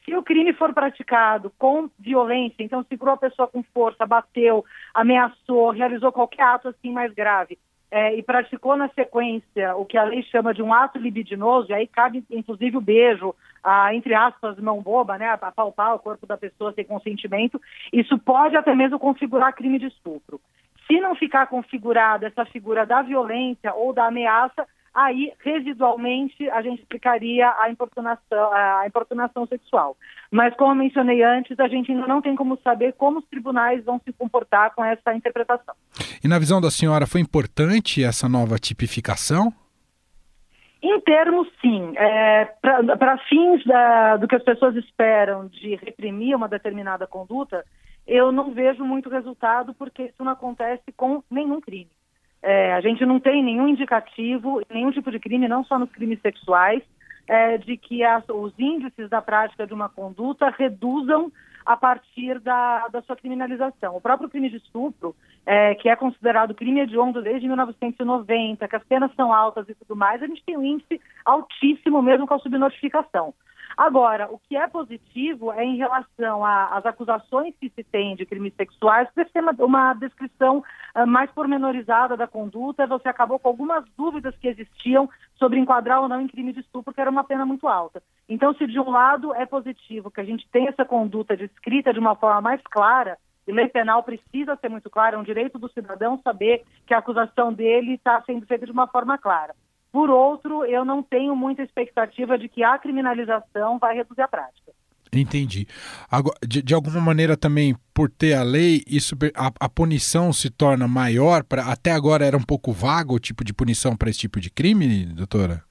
Se 0.08 0.16
o 0.16 0.24
crime 0.24 0.54
for 0.54 0.74
praticado 0.74 1.52
com 1.58 1.90
violência, 2.00 2.64
então 2.64 2.82
segurou 2.88 3.16
a 3.16 3.18
pessoa 3.18 3.46
com 3.46 3.62
força, 3.62 4.06
bateu, 4.06 4.64
ameaçou, 4.94 5.72
realizou 5.72 6.14
qualquer 6.14 6.44
ato 6.44 6.70
assim 6.70 6.94
mais 6.94 7.14
grave 7.14 7.60
é, 7.92 8.16
e 8.16 8.24
praticou 8.24 8.78
na 8.78 8.88
sequência 8.90 9.76
o 9.76 9.86
que 9.86 9.98
a 9.98 10.06
lei 10.06 10.24
chama 10.24 10.54
de 10.54 10.62
um 10.62 10.74
ato 10.74 10.98
libidinoso, 10.98 11.72
e 11.72 11.74
aí 11.74 11.88
cabe 11.88 12.24
inclusive 12.32 12.78
o 12.78 12.82
beijo, 12.82 13.36
a, 13.62 13.94
entre 13.94 14.14
aspas, 14.14 14.58
mão 14.60 14.82
boba, 14.82 15.18
né, 15.18 15.28
a 15.28 15.52
palpar 15.52 15.96
o 15.96 16.00
corpo 16.00 16.26
da 16.26 16.38
pessoa 16.38 16.72
sem 16.74 16.86
consentimento, 16.86 17.62
isso 17.92 18.18
pode 18.18 18.56
até 18.56 18.74
mesmo 18.74 18.98
configurar 18.98 19.54
crime 19.54 19.78
de 19.78 19.88
estupro. 19.88 20.40
Se 20.88 21.02
não 21.02 21.16
ficar 21.16 21.48
configurada 21.48 22.28
essa 22.28 22.46
figura 22.46 22.86
da 22.86 23.02
violência 23.02 23.74
ou 23.74 23.92
da 23.92 24.08
ameaça, 24.08 24.66
aí 24.98 25.32
residualmente 25.46 26.50
a 26.50 26.60
gente 26.64 26.82
aplicaria 26.82 27.54
a 27.60 27.70
importunação, 27.70 28.52
a 28.52 28.84
importunação 28.88 29.46
sexual. 29.46 29.96
Mas 30.32 30.56
como 30.56 30.72
eu 30.72 30.76
mencionei 30.76 31.24
antes, 31.24 31.60
a 31.60 31.68
gente 31.68 31.92
ainda 31.92 32.08
não 32.08 32.20
tem 32.20 32.36
como 32.36 32.58
saber 32.64 32.94
como 32.94 33.20
os 33.20 33.26
tribunais 33.28 33.86
vão 33.86 34.02
se 34.04 34.12
comportar 34.12 34.74
com 34.74 34.84
essa 34.84 35.14
interpretação. 35.14 35.76
E 36.24 36.28
na 36.28 36.40
visão 36.40 36.60
da 36.60 36.72
senhora, 36.72 37.06
foi 37.06 37.22
importante 37.22 38.04
essa 38.04 38.28
nova 38.28 38.58
tipificação? 38.58 39.54
Em 40.82 41.00
termos, 41.02 41.48
sim. 41.62 41.94
É, 41.96 42.46
Para 42.98 43.20
fins 43.30 43.64
da, 43.66 44.18
do 44.18 44.28
que 44.28 44.36
as 44.36 44.44
pessoas 44.44 44.76
esperam 44.76 45.48
de 45.48 45.76
reprimir 45.76 46.36
uma 46.36 46.48
determinada 46.48 47.06
conduta, 47.06 47.64
eu 48.08 48.32
não 48.32 48.52
vejo 48.52 48.84
muito 48.84 49.10
resultado 49.10 49.76
porque 49.76 50.04
isso 50.04 50.24
não 50.24 50.32
acontece 50.32 50.92
com 50.96 51.22
nenhum 51.30 51.62
crime. 51.62 51.97
É, 52.42 52.74
a 52.74 52.82
gente 52.82 53.06
não 53.06 53.20
tem 53.20 53.44
nenhum 53.44 53.68
indicativo, 53.68 54.62
nenhum 54.70 54.92
tipo 54.92 55.12
de 55.12 55.20
crime, 55.20 55.48
não 55.48 55.64
só 55.64 55.78
nos 55.78 55.92
crimes 55.92 56.22
sexuais, 56.22 56.84
é, 57.28 57.58
de 57.58 57.76
que 57.78 58.04
as, 58.04 58.24
os 58.30 58.54
índices 58.58 59.10
da 59.10 59.22
prática 59.22 59.68
de 59.68 59.74
uma 59.74 59.90
conduta 59.90 60.50
reduzam 60.58 61.32
a 61.66 61.76
partir 61.76 62.40
da, 62.40 62.88
da 62.88 63.02
sua 63.02 63.18
criminalização. 63.18 63.98
O 63.98 64.02
próprio 64.02 64.30
crime 64.30 64.50
de 64.50 64.56
estupro, 64.56 65.14
é, 65.46 65.76
que 65.76 65.90
é 65.90 65.96
considerado 65.98 66.56
crime 66.56 66.80
hediondo 66.80 67.22
desde 67.22 67.46
1990, 67.46 68.66
que 68.68 68.76
as 68.76 68.84
penas 68.86 69.14
são 69.16 69.34
altas 69.34 69.68
e 69.68 69.76
tudo 69.76 69.94
mais, 69.94 70.24
a 70.24 70.28
gente 70.28 70.44
tem 70.46 70.58
um 70.58 70.64
índice 70.64 71.02
altíssimo 71.26 72.02
mesmo 72.02 72.26
com 72.26 72.36
a 72.36 72.40
subnotificação. 72.40 73.34
Agora, 73.78 74.28
o 74.32 74.40
que 74.40 74.58
é 74.58 74.68
positivo 74.68 75.54
é 75.54 75.64
em 75.64 75.78
relação 75.78 76.44
às 76.44 76.84
acusações 76.84 77.54
que 77.62 77.70
se 77.70 77.84
tem 77.84 78.16
de 78.16 78.26
crimes 78.26 78.56
sexuais, 78.56 79.08
você 79.14 79.24
tem 79.26 79.44
uma, 79.44 79.52
uma 79.60 79.94
descrição 79.94 80.64
uh, 80.96 81.06
mais 81.06 81.30
pormenorizada 81.30 82.18
da 82.18 82.26
conduta, 82.26 82.88
você 82.88 83.08
acabou 83.08 83.38
com 83.38 83.48
algumas 83.48 83.86
dúvidas 83.96 84.36
que 84.38 84.48
existiam 84.48 85.08
sobre 85.36 85.60
enquadrar 85.60 86.02
ou 86.02 86.10
não 86.10 86.20
em 86.20 86.28
crime 86.28 86.54
de 86.54 86.62
estupro, 86.62 86.92
que 86.92 87.00
era 87.00 87.12
uma 87.12 87.24
pena 87.24 87.46
muito 87.46 87.68
alta. 87.68 88.02
Então, 88.28 88.52
se 88.56 88.66
de 88.66 88.80
um 88.80 88.90
lado 88.90 89.32
é 89.36 89.46
positivo 89.46 90.10
que 90.10 90.22
a 90.22 90.26
gente 90.26 90.50
tem 90.50 90.68
essa 90.68 90.84
conduta 90.84 91.38
descrita 91.38 91.94
de 91.94 92.00
uma 92.00 92.16
forma 92.16 92.42
mais 92.42 92.62
clara, 92.64 93.16
e 93.48 93.52
lei 93.52 93.70
penal 93.70 94.02
precisa 94.02 94.58
ser 94.58 94.70
muito 94.70 94.90
clara, 94.90 95.16
é 95.16 95.20
um 95.20 95.24
direito 95.24 95.60
do 95.60 95.72
cidadão 95.72 96.20
saber 96.24 96.64
que 96.88 96.96
a 96.96 96.98
acusação 96.98 97.54
dele 97.54 97.94
está 97.94 98.22
sendo 98.24 98.46
feita 98.48 98.66
de 98.66 98.72
uma 98.72 98.88
forma 98.88 99.20
clara. 99.20 99.54
Por 99.98 100.12
outro, 100.12 100.64
eu 100.64 100.86
não 100.86 101.02
tenho 101.02 101.36
muita 101.36 101.64
expectativa 101.64 102.38
de 102.38 102.48
que 102.48 102.64
a 102.64 102.78
criminalização 102.78 103.80
vai 103.80 103.96
reduzir 103.96 104.22
a 104.22 104.28
prática. 104.28 104.72
Entendi. 105.12 105.66
Agora, 106.12 106.38
de, 106.48 106.62
de, 106.62 106.72
alguma 106.76 107.02
maneira 107.02 107.36
também, 107.36 107.76
por 107.96 108.08
ter 108.08 108.36
a 108.36 108.44
lei, 108.44 108.84
isso 108.88 109.16
a, 109.36 109.52
a 109.60 109.68
punição 109.68 110.32
se 110.32 110.52
torna 110.52 110.88
maior. 110.88 111.44
Pra, 111.44 111.64
até 111.72 111.94
agora 111.94 112.24
era 112.24 112.38
um 112.38 112.44
pouco 112.44 112.72
vago 112.72 113.16
o 113.16 113.20
tipo 113.20 113.44
de 113.44 113.56
punição 113.56 113.98
para 113.98 114.12
esse 114.12 114.20
tipo 114.20 114.40
de 114.40 114.52
crime, 114.52 115.08
doutora? 115.08 115.64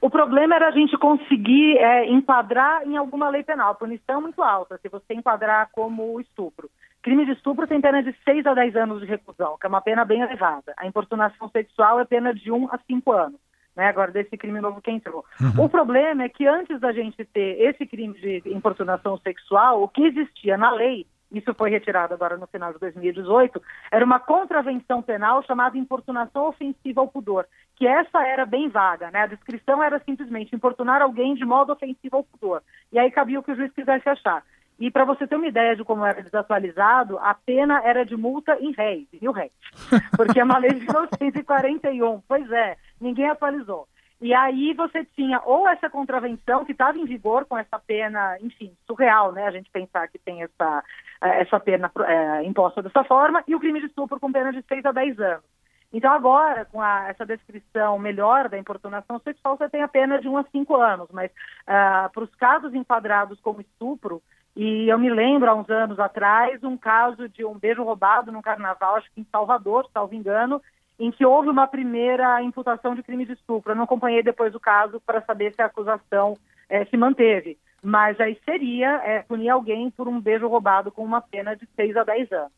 O 0.00 0.08
problema 0.08 0.54
era 0.54 0.68
a 0.68 0.70
gente 0.70 0.96
conseguir 0.96 1.76
é, 1.76 2.10
enquadrar 2.10 2.88
em 2.88 2.96
alguma 2.96 3.28
lei 3.28 3.42
penal. 3.42 3.72
A 3.72 3.74
punição 3.74 4.16
é 4.16 4.22
muito 4.22 4.42
alta, 4.42 4.78
se 4.80 4.88
você 4.88 5.12
enquadrar 5.12 5.68
como 5.72 6.18
estupro. 6.22 6.70
Crime 7.02 7.26
de 7.26 7.32
estupro 7.32 7.66
tem 7.66 7.82
pena 7.82 8.02
de 8.02 8.16
6 8.24 8.46
a 8.46 8.54
10 8.54 8.76
anos 8.76 9.00
de 9.00 9.06
reclusão, 9.06 9.58
que 9.60 9.66
é 9.66 9.68
uma 9.68 9.82
pena 9.82 10.06
bem 10.06 10.22
elevada. 10.22 10.72
A 10.78 10.86
importunação 10.86 11.50
sexual 11.50 12.00
é 12.00 12.06
pena 12.06 12.32
de 12.32 12.50
1 12.50 12.68
a 12.72 12.78
5 12.78 13.12
anos 13.12 13.44
né, 13.76 13.86
agora 13.86 14.12
desse 14.12 14.36
crime 14.36 14.60
novo 14.60 14.80
que 14.80 14.90
entrou. 14.90 15.24
Uhum. 15.40 15.64
O 15.64 15.68
problema 15.68 16.24
é 16.24 16.28
que 16.28 16.46
antes 16.46 16.80
da 16.80 16.92
gente 16.92 17.24
ter 17.24 17.60
esse 17.60 17.86
crime 17.86 18.14
de 18.14 18.42
importunação 18.46 19.18
sexual, 19.18 19.82
o 19.82 19.88
que 19.88 20.04
existia 20.04 20.56
na 20.56 20.70
lei, 20.70 21.06
isso 21.32 21.52
foi 21.54 21.70
retirado 21.70 22.14
agora 22.14 22.36
no 22.36 22.46
final 22.46 22.72
de 22.72 22.78
2018, 22.78 23.60
era 23.90 24.04
uma 24.04 24.20
contravenção 24.20 25.02
penal 25.02 25.42
chamada 25.42 25.76
importunação 25.76 26.48
ofensiva 26.48 27.00
ao 27.00 27.08
pudor, 27.08 27.46
que 27.76 27.86
essa 27.86 28.24
era 28.24 28.46
bem 28.46 28.68
vaga, 28.68 29.10
né? 29.10 29.22
A 29.22 29.26
descrição 29.26 29.82
era 29.82 30.00
simplesmente 30.00 30.54
importunar 30.54 31.02
alguém 31.02 31.34
de 31.34 31.44
modo 31.44 31.72
ofensivo 31.72 32.16
ao 32.16 32.24
pudor. 32.24 32.62
E 32.92 32.98
aí 32.98 33.10
cabia 33.10 33.40
o 33.40 33.42
que 33.42 33.50
o 33.50 33.56
juiz 33.56 33.72
quisesse 33.72 34.08
achar. 34.08 34.44
E 34.78 34.90
para 34.90 35.04
você 35.04 35.26
ter 35.26 35.36
uma 35.36 35.46
ideia 35.46 35.76
de 35.76 35.84
como 35.84 36.04
era 36.04 36.20
desatualizado, 36.20 37.18
a 37.18 37.32
pena 37.34 37.80
era 37.84 38.04
de 38.04 38.16
multa 38.16 38.56
em 38.60 38.72
réis, 38.72 39.06
mil 39.20 39.30
réis. 39.30 39.52
Porque 40.16 40.40
é 40.40 40.44
uma 40.44 40.58
lei 40.58 40.72
de 40.72 40.80
1941. 40.80 42.20
Pois 42.26 42.50
é, 42.50 42.76
ninguém 43.04 43.28
atualizou. 43.28 43.86
E 44.20 44.32
aí 44.32 44.72
você 44.72 45.04
tinha 45.04 45.40
ou 45.44 45.68
essa 45.68 45.90
contravenção 45.90 46.64
que 46.64 46.72
estava 46.72 46.96
em 46.96 47.04
vigor 47.04 47.44
com 47.44 47.58
essa 47.58 47.78
pena, 47.78 48.38
enfim, 48.40 48.72
surreal, 48.86 49.32
né? 49.32 49.46
A 49.46 49.50
gente 49.50 49.70
pensar 49.70 50.08
que 50.08 50.18
tem 50.18 50.42
essa, 50.42 50.82
eh, 51.22 51.42
essa 51.42 51.60
pena 51.60 51.90
é, 52.06 52.42
imposta 52.44 52.80
dessa 52.80 53.04
forma, 53.04 53.44
e 53.46 53.54
o 53.54 53.60
crime 53.60 53.80
de 53.80 53.86
estupro 53.86 54.18
com 54.18 54.32
pena 54.32 54.52
de 54.52 54.62
6 54.62 54.86
a 54.86 54.92
10 54.92 55.20
anos. 55.20 55.44
Então 55.92 56.12
agora, 56.12 56.64
com 56.64 56.80
a, 56.80 57.08
essa 57.08 57.26
descrição 57.26 57.98
melhor 57.98 58.48
da 58.48 58.58
importunação 58.58 59.18
sexual, 59.20 59.56
você 59.56 59.68
tem 59.68 59.82
a 59.82 59.88
pena 59.88 60.18
de 60.18 60.28
1 60.28 60.38
a 60.38 60.44
5 60.44 60.74
anos, 60.74 61.08
mas 61.12 61.30
uh, 61.30 62.10
para 62.12 62.24
os 62.24 62.34
casos 62.34 62.74
enquadrados 62.74 63.38
como 63.40 63.60
estupro, 63.60 64.22
e 64.56 64.88
eu 64.88 64.98
me 64.98 65.10
lembro, 65.10 65.50
há 65.50 65.54
uns 65.54 65.68
anos 65.68 65.98
atrás, 65.98 66.62
um 66.64 66.76
caso 66.76 67.28
de 67.28 67.44
um 67.44 67.58
beijo 67.58 67.82
roubado 67.82 68.32
num 68.32 68.42
carnaval, 68.42 68.96
acho 68.96 69.10
que 69.12 69.20
em 69.20 69.26
Salvador, 69.30 69.88
salvo 69.92 70.14
engano, 70.14 70.62
em 70.98 71.10
que 71.10 71.24
houve 71.24 71.48
uma 71.48 71.66
primeira 71.66 72.42
imputação 72.42 72.94
de 72.94 73.02
crime 73.02 73.26
de 73.26 73.32
estupro. 73.32 73.72
Eu 73.72 73.76
não 73.76 73.84
acompanhei 73.84 74.22
depois 74.22 74.54
o 74.54 74.60
caso 74.60 75.00
para 75.04 75.22
saber 75.22 75.52
se 75.54 75.60
a 75.60 75.66
acusação 75.66 76.36
é, 76.68 76.84
se 76.84 76.96
manteve. 76.96 77.58
Mas 77.82 78.18
aí 78.20 78.38
seria 78.44 79.02
é, 79.04 79.22
punir 79.22 79.50
alguém 79.50 79.90
por 79.90 80.08
um 80.08 80.20
beijo 80.20 80.48
roubado 80.48 80.90
com 80.90 81.04
uma 81.04 81.20
pena 81.20 81.54
de 81.54 81.68
6 81.76 81.96
a 81.96 82.04
10 82.04 82.32
anos. 82.32 82.52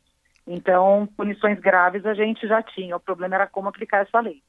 Então, 0.46 1.08
punições 1.16 1.58
graves 1.58 2.06
a 2.06 2.14
gente 2.14 2.46
já 2.46 2.62
tinha, 2.62 2.96
o 2.96 3.00
problema 3.00 3.34
era 3.34 3.46
como 3.48 3.68
aplicar 3.68 4.06
essa 4.06 4.20
lei. 4.20 4.40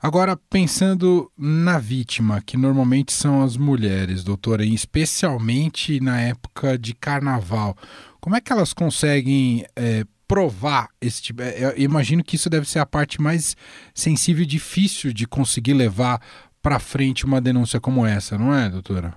Agora, 0.00 0.36
pensando 0.36 1.30
na 1.36 1.78
vítima, 1.78 2.40
que 2.40 2.56
normalmente 2.56 3.12
são 3.12 3.42
as 3.42 3.56
mulheres, 3.56 4.24
doutora, 4.24 4.64
especialmente 4.64 6.00
na 6.00 6.20
época 6.20 6.76
de 6.76 6.94
carnaval, 6.94 7.76
como 8.20 8.36
é 8.36 8.40
que 8.40 8.52
elas 8.52 8.72
conseguem 8.72 9.64
é, 9.76 10.04
provar 10.32 10.88
esse 10.98 11.22
tipo? 11.22 11.42
Eu 11.42 11.76
imagino 11.76 12.24
que 12.24 12.36
isso 12.36 12.48
deve 12.48 12.66
ser 12.66 12.78
a 12.78 12.86
parte 12.86 13.20
mais 13.20 13.54
sensível 13.94 14.44
e 14.44 14.46
difícil 14.46 15.12
de 15.12 15.28
conseguir 15.28 15.74
levar 15.74 16.20
para 16.62 16.78
frente 16.78 17.26
uma 17.26 17.38
denúncia 17.38 17.78
como 17.78 18.06
essa, 18.06 18.38
não 18.38 18.54
é, 18.54 18.70
doutora? 18.70 19.12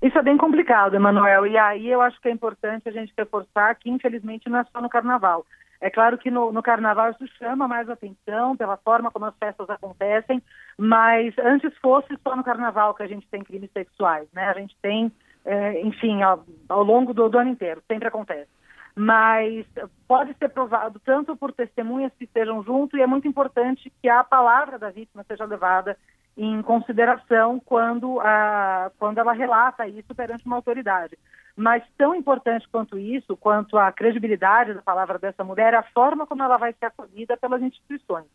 Isso 0.00 0.18
é 0.18 0.22
bem 0.22 0.38
complicado, 0.38 0.94
Emanuel. 0.96 1.46
E 1.46 1.58
aí 1.58 1.90
eu 1.90 2.00
acho 2.00 2.18
que 2.18 2.28
é 2.28 2.30
importante 2.30 2.88
a 2.88 2.92
gente 2.92 3.12
reforçar 3.16 3.74
que, 3.74 3.90
infelizmente, 3.90 4.48
não 4.48 4.58
é 4.58 4.64
só 4.72 4.80
no 4.80 4.88
carnaval. 4.88 5.44
É 5.82 5.90
claro 5.90 6.16
que 6.16 6.30
no, 6.30 6.50
no, 6.50 6.62
carnaval 6.62 7.10
isso 7.10 7.26
chama 7.38 7.68
mais 7.68 7.90
atenção 7.90 8.56
pela 8.56 8.78
forma 8.78 9.10
como 9.10 9.26
as 9.26 9.36
festas 9.36 9.68
acontecem, 9.68 10.42
mas 10.78 11.34
antes 11.38 11.76
fosse 11.82 12.16
só 12.22 12.34
no 12.34 12.42
carnaval 12.42 12.94
que 12.94 13.02
a 13.02 13.06
gente 13.06 13.28
tem 13.28 13.44
crimes 13.44 13.70
sexuais, 13.70 14.26
né? 14.32 14.48
A 14.48 14.54
gente 14.54 14.74
tem, 14.80 15.12
é, 15.44 15.82
enfim, 15.82 16.22
ao, 16.22 16.42
ao 16.70 16.82
longo 16.82 17.12
do, 17.12 17.28
do, 17.28 17.38
ano 17.38 17.50
inteiro, 17.50 17.82
sempre 17.86 18.08
acontece. 18.08 18.48
Mas 18.96 19.66
pode 20.06 20.34
ser 20.34 20.48
provado 20.50 21.00
tanto 21.00 21.36
por 21.36 21.52
testemunhas 21.52 22.12
que 22.16 22.24
estejam 22.24 22.62
junto 22.62 22.96
e 22.96 23.02
é 23.02 23.06
muito 23.06 23.26
importante 23.26 23.92
que 24.00 24.08
a 24.08 24.22
palavra 24.22 24.78
da 24.78 24.90
vítima 24.90 25.24
seja 25.24 25.44
levada 25.44 25.96
em 26.36 26.62
consideração 26.62 27.60
quando, 27.60 28.20
a, 28.20 28.90
quando 28.98 29.18
ela 29.18 29.32
relata 29.32 29.86
isso 29.86 30.14
perante 30.14 30.46
uma 30.46 30.56
autoridade. 30.56 31.18
Mas 31.56 31.84
tão 31.96 32.14
importante 32.14 32.68
quanto 32.68 32.98
isso, 32.98 33.36
quanto 33.36 33.78
a 33.78 33.92
credibilidade 33.92 34.74
da 34.74 34.82
palavra 34.82 35.18
dessa 35.18 35.44
mulher, 35.44 35.72
é 35.72 35.76
a 35.76 35.82
forma 35.82 36.26
como 36.26 36.42
ela 36.42 36.56
vai 36.56 36.72
ser 36.72 36.86
acolhida 36.86 37.36
pelas 37.36 37.62
instituições. 37.62 38.26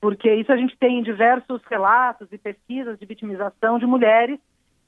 Porque 0.00 0.32
isso 0.34 0.50
a 0.50 0.56
gente 0.56 0.76
tem 0.78 0.98
em 0.98 1.02
diversos 1.02 1.62
relatos 1.70 2.28
e 2.32 2.38
pesquisas 2.38 2.98
de 2.98 3.06
vitimização 3.06 3.78
de 3.78 3.86
mulheres 3.86 4.40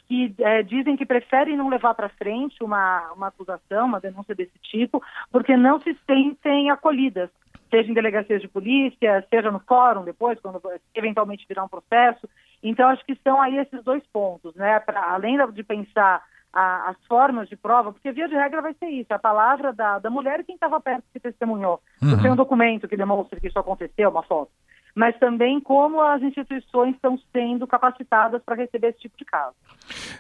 que 0.09 0.35
é, 0.39 0.63
dizem 0.63 0.97
que 0.97 1.07
preferem 1.07 1.57
não 1.57 1.69
levar 1.69 1.95
para 1.95 2.09
frente 2.09 2.63
uma, 2.63 3.13
uma 3.13 3.29
acusação, 3.29 3.87
uma 3.87 4.01
denúncia 4.01 4.35
desse 4.35 4.59
tipo, 4.63 5.03
porque 5.31 5.57
não 5.57 5.81
se 5.81 5.97
sentem 6.07 6.71
acolhidas, 6.71 7.31
seja 7.71 7.91
em 7.91 7.95
delegacias 7.95 8.41
de 8.41 8.49
polícia, 8.49 9.27
seja 9.31 9.51
no 9.51 9.61
fórum 9.61 10.05
depois, 10.05 10.39
quando 10.41 10.61
eventualmente 10.95 11.47
virar 11.49 11.65
um 11.65 11.69
processo. 11.69 12.29
Então, 12.63 12.89
acho 12.89 13.05
que 13.05 13.19
são 13.23 13.41
aí 13.41 13.59
esses 13.59 13.83
dois 13.83 14.03
pontos, 14.13 14.55
né? 14.55 14.79
Pra, 14.81 15.13
além 15.13 15.39
de 15.53 15.63
pensar 15.63 16.23
a, 16.53 16.91
as 16.91 16.97
formas 17.07 17.49
de 17.49 17.57
prova, 17.57 17.93
porque 17.93 18.13
via 18.13 18.29
de 18.29 18.35
regra 18.35 18.63
vai 18.63 18.75
ser 18.75 18.87
isso, 18.87 19.13
a 19.13 19.19
palavra 19.19 19.73
da, 19.73 19.99
da 19.99 20.09
mulher 20.09 20.41
e 20.41 20.45
quem 20.45 20.55
estava 20.55 20.81
perto 20.81 21.05
que 21.13 21.19
testemunhou. 21.19 21.81
Uhum. 22.01 22.23
Tem 22.23 22.31
um 22.31 22.37
documento 22.37 22.87
que 22.87 22.97
demonstra 22.97 23.41
que 23.41 23.49
isso 23.49 23.59
aconteceu, 23.59 24.11
uma 24.11 24.23
foto. 24.23 24.51
Mas 24.95 25.19
também 25.19 25.61
como 25.61 26.01
as 26.01 26.23
instituições 26.23 26.95
estão 26.95 27.19
sendo 27.33 27.67
capacitadas 27.67 28.41
para 28.45 28.55
receber 28.55 28.89
esse 28.89 29.01
tipo 29.01 29.19
de 29.19 29.25
caso. 29.25 29.55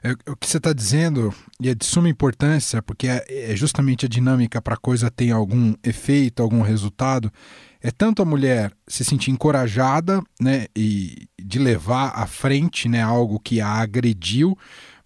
É, 0.02 0.12
o 0.31 0.37
que 0.37 0.47
você 0.47 0.57
está 0.57 0.73
dizendo 0.73 1.33
e 1.61 1.69
é 1.69 1.75
de 1.75 1.85
suma 1.85 2.09
importância, 2.09 2.83
porque 2.83 3.07
é, 3.07 3.25
é 3.28 3.57
justamente 3.57 4.07
a 4.07 4.09
dinâmica 4.09 4.61
para 4.61 4.75
a 4.75 4.78
coisa 4.78 5.11
ter 5.11 5.31
algum 5.31 5.75
efeito, 5.85 6.43
algum 6.43 6.61
resultado, 6.61 7.31
é 7.85 7.90
tanto 7.90 8.23
a 8.23 8.25
mulher 8.25 8.73
se 8.88 9.04
sentir 9.04 9.31
encorajada 9.31 10.23
né, 10.40 10.66
e 10.75 11.28
de 11.38 11.59
levar 11.59 12.12
à 12.16 12.26
frente 12.26 12.88
né, 12.88 13.02
algo 13.02 13.38
que 13.38 13.61
a 13.61 13.69
agrediu, 13.69 14.57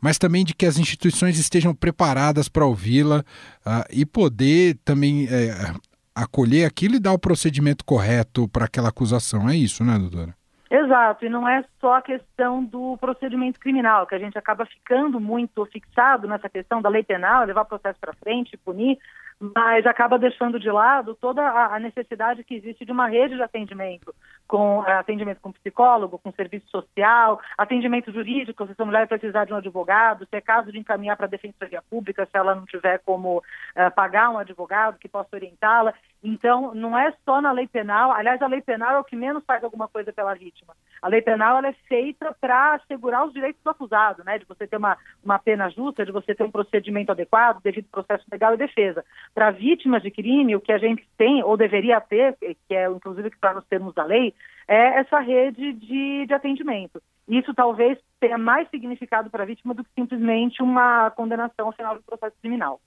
mas 0.00 0.16
também 0.16 0.44
de 0.44 0.54
que 0.54 0.64
as 0.64 0.78
instituições 0.78 1.40
estejam 1.40 1.75
preparadas 1.75 2.48
para 2.48 2.64
ouvi-la 2.64 3.25
uh, 3.66 3.84
e 3.90 4.06
poder 4.06 4.78
também 4.84 5.26
é, 5.26 5.75
acolher 6.22 6.66
aquilo 6.66 6.96
e 6.96 7.00
dar 7.00 7.12
o 7.12 7.18
procedimento 7.18 7.84
correto 7.84 8.48
para 8.48 8.64
aquela 8.64 8.88
acusação. 8.88 9.48
É 9.48 9.54
isso, 9.54 9.84
né, 9.84 9.98
doutora? 9.98 10.34
Exato, 10.70 11.25
e 11.25 11.30
não 11.30 11.48
é 11.48 11.64
só 11.80 11.94
a 11.94 12.02
questão 12.02 12.62
do 12.62 12.98
procedimento 12.98 13.58
criminal, 13.58 14.06
que 14.06 14.14
a 14.14 14.18
gente 14.18 14.37
acaba 14.37 14.66
ficando 14.66 15.18
muito 15.18 15.64
fixado 15.66 16.28
nessa 16.28 16.48
questão 16.48 16.82
da 16.82 16.90
lei 16.90 17.02
penal, 17.02 17.46
levar 17.46 17.62
o 17.62 17.66
processo 17.66 17.98
para 17.98 18.12
frente, 18.12 18.54
punir, 18.58 18.98
mas 19.40 19.87
acaba 19.87 20.18
deixando 20.18 20.58
de 20.58 20.70
lado 20.70 21.14
toda 21.14 21.42
a 21.42 21.78
necessidade 21.78 22.42
que 22.42 22.56
existe 22.56 22.84
de 22.84 22.90
uma 22.90 23.06
rede 23.06 23.37
de 23.37 23.42
atendimento, 23.42 24.12
com 24.48 24.85
eh, 24.85 24.92
atendimento 24.92 25.40
com 25.40 25.52
psicólogo, 25.52 26.18
com 26.18 26.33
serviço 26.33 26.68
social, 26.68 27.40
atendimento 27.57 28.12
jurídico, 28.12 28.66
se 28.66 28.74
a 28.76 28.85
mulher 28.85 29.07
precisar 29.07 29.44
de 29.44 29.52
um 29.52 29.57
advogado, 29.57 30.26
se 30.28 30.37
é 30.37 30.40
caso 30.40 30.72
de 30.72 30.78
encaminhar 30.78 31.16
para 31.16 31.26
a 31.26 31.31
defensoria 31.31 31.81
pública, 31.88 32.26
se 32.26 32.37
ela 32.37 32.54
não 32.54 32.66
tiver 32.66 32.98
como 33.07 33.38
uh, 33.38 33.94
pagar 33.94 34.28
um 34.31 34.38
advogado 34.38 34.98
que 34.98 35.09
possa 35.09 35.28
orientá-la. 35.33 35.94
Então, 36.22 36.74
não 36.74 36.98
é 36.98 37.12
só 37.24 37.40
na 37.40 37.52
lei 37.52 37.68
penal, 37.68 38.11
aliás, 38.11 38.42
a 38.42 38.46
lei 38.48 38.61
penal 38.61 38.96
é 38.96 38.98
o 38.98 39.04
que 39.04 39.14
menos 39.14 39.44
faz 39.44 39.62
alguma 39.62 39.87
coisa 39.87 40.12
pela 40.12 40.35
vítima. 40.35 40.74
A 41.00 41.07
lei 41.07 41.22
penal 41.22 41.64
é 41.64 41.72
feita 41.88 42.35
para 42.40 42.74
assegurar 42.74 43.24
os 43.24 43.33
direitos 43.33 43.62
do 43.62 43.70
acusado, 43.70 44.24
né? 44.24 44.37
de 44.37 44.44
você 44.44 44.66
ter 44.66 44.76
uma, 44.76 44.98
uma 45.22 45.38
pena 45.38 45.70
justa, 45.70 46.04
de 46.04 46.11
você 46.11 46.35
ter 46.35 46.42
um 46.42 46.50
procedimento 46.50 47.12
adequado, 47.12 47.62
devido 47.62 47.87
processo 47.88 48.24
legal 48.33 48.54
e 48.54 48.57
defesa. 48.57 49.04
Para 49.33 49.52
vítimas 49.52 50.02
de 50.02 50.11
crime, 50.11 50.57
o 50.57 50.61
que 50.61 50.72
a 50.72 50.78
gente 50.78 51.09
tem, 51.16 51.42
ou 51.44 51.57
deveria 51.57 52.00
ter, 52.00 52.37
que 52.40 52.74
é 52.74 52.88
inclusive 52.90 53.31
que 53.31 53.37
está 53.37 53.54
nos 53.54 53.66
termos 53.66 53.94
da 53.94 54.04
lei, 54.04 54.35
é 54.66 54.98
essa 54.98 55.20
rede 55.20 55.72
de, 55.72 56.26
de 56.26 56.35
atendimento. 56.35 57.00
Isso 57.28 57.54
talvez 57.54 57.98
tenha 58.18 58.38
mais 58.38 58.68
significado 58.70 59.31
para 59.31 59.44
a 59.44 59.46
vítima 59.46 59.74
do 59.74 59.85
que 59.85 59.90
simplesmente 59.94 60.62
uma 60.62 61.11
condenação 61.11 61.66
ao 61.66 61.72
final 61.72 61.94
do 61.94 62.02
processo 62.02 62.37
criminal. 62.40 62.81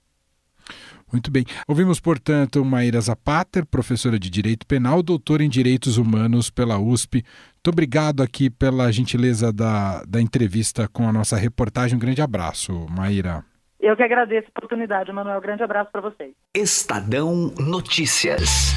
Muito 1.12 1.30
bem. 1.30 1.44
Ouvimos, 1.68 2.00
portanto, 2.00 2.64
Maíra 2.64 3.00
Zapater, 3.00 3.66
professora 3.66 4.18
de 4.18 4.30
Direito 4.30 4.66
Penal, 4.66 5.02
doutora 5.02 5.44
em 5.44 5.48
Direitos 5.48 5.98
Humanos 5.98 6.48
pela 6.48 6.78
USP. 6.78 7.16
Muito 7.16 7.68
obrigado 7.68 8.22
aqui 8.22 8.48
pela 8.48 8.90
gentileza 8.90 9.52
da, 9.52 10.02
da 10.04 10.20
entrevista 10.20 10.88
com 10.88 11.06
a 11.06 11.12
nossa 11.12 11.36
reportagem. 11.36 11.96
Um 11.96 12.00
grande 12.00 12.22
abraço, 12.22 12.86
Maíra. 12.90 13.44
Eu 13.78 13.96
que 13.96 14.02
agradeço 14.02 14.46
a 14.46 14.58
oportunidade, 14.58 15.12
Manuel. 15.12 15.38
Um 15.38 15.42
grande 15.42 15.62
abraço 15.62 15.90
para 15.90 16.00
vocês. 16.00 16.32
Estadão 16.54 17.52
Notícias. 17.58 18.72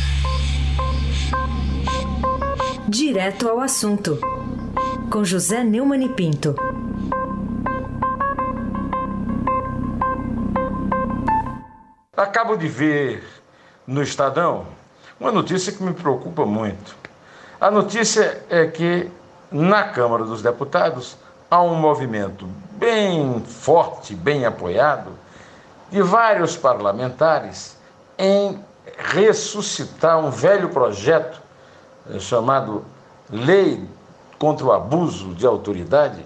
Direto 2.90 3.48
ao 3.48 3.60
assunto. 3.60 4.20
Com 5.12 5.24
José 5.24 5.64
Neumann 5.64 6.06
e 6.06 6.10
Pinto. 6.10 6.56
Acabo 12.26 12.58
de 12.58 12.68
ver 12.68 13.24
no 13.86 14.02
Estadão 14.02 14.66
uma 15.20 15.32
notícia 15.32 15.72
que 15.72 15.84
me 15.84 15.94
preocupa 15.94 16.44
muito. 16.44 16.96
A 17.62 17.70
notícia 17.70 18.44
é 18.50 18.66
que 18.66 19.12
na 19.52 19.84
Câmara 19.84 20.24
dos 20.24 20.42
Deputados 20.42 21.18
há 21.52 21.62
um 21.62 21.76
movimento 21.76 22.50
bem 22.72 23.42
forte, 23.42 24.16
bem 24.16 24.44
apoiado, 24.44 25.12
de 25.92 26.02
vários 26.02 26.58
parlamentares 26.58 27.78
em 28.18 28.60
ressuscitar 28.98 30.18
um 30.18 30.32
velho 30.32 30.70
projeto 30.70 31.40
eh, 32.10 32.18
chamado 32.18 32.84
Lei 33.30 33.88
contra 34.40 34.66
o 34.66 34.72
Abuso 34.72 35.36
de 35.36 35.46
Autoridade, 35.46 36.26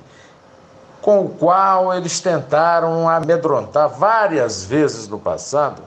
com 1.02 1.22
o 1.22 1.30
qual 1.30 1.94
eles 1.94 2.20
tentaram 2.20 3.08
amedrontar 3.08 3.90
várias 3.90 4.64
vezes 4.64 5.08
no 5.08 5.20
passado 5.20 5.82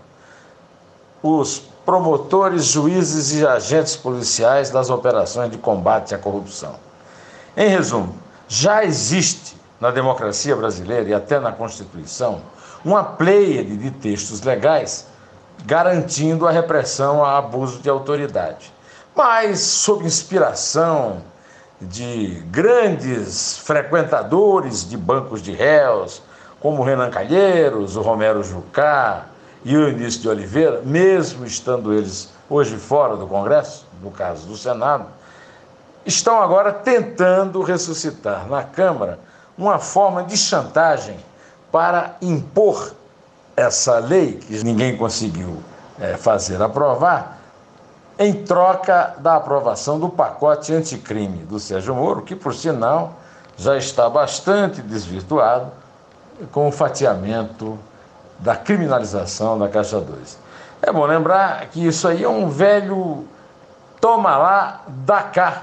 os 1.22 1.62
promotores, 1.84 2.64
juízes 2.64 3.32
e 3.38 3.46
agentes 3.46 3.96
policiais 3.96 4.70
das 4.70 4.90
operações 4.90 5.50
de 5.50 5.58
combate 5.58 6.14
à 6.14 6.18
corrupção. 6.18 6.74
Em 7.56 7.68
resumo, 7.68 8.14
já 8.48 8.84
existe 8.84 9.56
na 9.80 9.90
democracia 9.90 10.54
brasileira 10.56 11.08
e 11.08 11.14
até 11.14 11.38
na 11.38 11.52
Constituição 11.52 12.40
uma 12.84 13.04
pleiade 13.04 13.76
de 13.76 13.90
textos 13.90 14.42
legais 14.42 15.06
garantindo 15.64 16.46
a 16.46 16.50
repressão 16.50 17.24
a 17.24 17.38
abuso 17.38 17.78
de 17.80 17.88
autoridade. 17.88 18.72
Mas, 19.14 19.60
sob 19.60 20.04
inspiração 20.04 21.22
de 21.88 22.42
grandes 22.50 23.58
frequentadores 23.58 24.88
de 24.88 24.96
bancos 24.96 25.42
de 25.42 25.52
réus, 25.52 26.22
como 26.60 26.82
Renan 26.82 27.10
Calheiros, 27.10 27.96
o 27.96 28.02
Romero 28.02 28.42
Jucá 28.42 29.26
e 29.64 29.76
o 29.76 29.88
Eunício 29.88 30.20
de 30.20 30.28
Oliveira, 30.28 30.80
mesmo 30.84 31.44
estando 31.44 31.92
eles 31.92 32.32
hoje 32.48 32.76
fora 32.76 33.16
do 33.16 33.26
Congresso, 33.26 33.86
no 34.02 34.10
caso 34.10 34.46
do 34.46 34.56
Senado, 34.56 35.06
estão 36.04 36.40
agora 36.40 36.72
tentando 36.72 37.62
ressuscitar 37.62 38.46
na 38.48 38.62
Câmara 38.62 39.18
uma 39.56 39.78
forma 39.78 40.22
de 40.22 40.36
chantagem 40.36 41.16
para 41.70 42.16
impor 42.20 42.92
essa 43.56 43.98
lei, 43.98 44.34
que 44.34 44.62
ninguém 44.64 44.96
conseguiu 44.96 45.62
é, 46.00 46.16
fazer 46.16 46.60
aprovar, 46.60 47.38
em 48.18 48.44
troca 48.44 49.14
da 49.18 49.36
aprovação 49.36 49.98
do 49.98 50.08
pacote 50.08 50.72
anticrime 50.72 51.38
do 51.44 51.58
Sérgio 51.58 51.94
Moro, 51.94 52.22
que, 52.22 52.36
por 52.36 52.54
sinal, 52.54 53.14
já 53.56 53.76
está 53.76 54.08
bastante 54.08 54.82
desvirtuado 54.82 55.70
com 56.50 56.68
o 56.68 56.72
fatiamento 56.72 57.78
da 58.38 58.56
criminalização 58.56 59.58
da 59.58 59.68
Caixa 59.68 60.00
2. 60.00 60.38
É 60.82 60.92
bom 60.92 61.06
lembrar 61.06 61.66
que 61.66 61.86
isso 61.86 62.08
aí 62.08 62.24
é 62.24 62.28
um 62.28 62.48
velho 62.48 63.26
toma 64.00 64.36
lá, 64.36 64.80
da 64.88 65.22
cá 65.22 65.62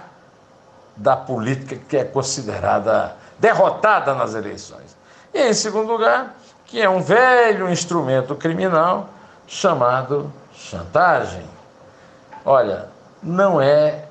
da 0.96 1.16
política 1.16 1.78
que 1.88 1.98
é 1.98 2.04
considerada 2.04 3.16
derrotada 3.38 4.14
nas 4.14 4.34
eleições. 4.34 4.98
E 5.34 5.42
em 5.42 5.54
segundo 5.54 5.92
lugar, 5.92 6.36
que 6.66 6.82
é 6.82 6.90
um 6.90 7.02
velho 7.02 7.70
instrumento 7.70 8.36
criminal 8.36 9.10
chamado 9.48 10.32
chantagem. 10.54 11.44
Olha, 12.50 12.88
não 13.22 13.62
é 13.62 14.06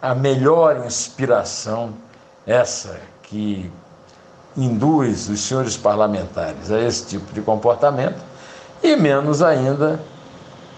a 0.00 0.14
melhor 0.14 0.86
inspiração 0.86 1.92
essa 2.46 3.00
que 3.24 3.68
induz 4.56 5.28
os 5.28 5.40
senhores 5.40 5.76
parlamentares 5.76 6.70
a 6.70 6.80
esse 6.80 7.06
tipo 7.08 7.32
de 7.32 7.40
comportamento, 7.40 8.20
e 8.84 8.94
menos 8.94 9.42
ainda 9.42 9.98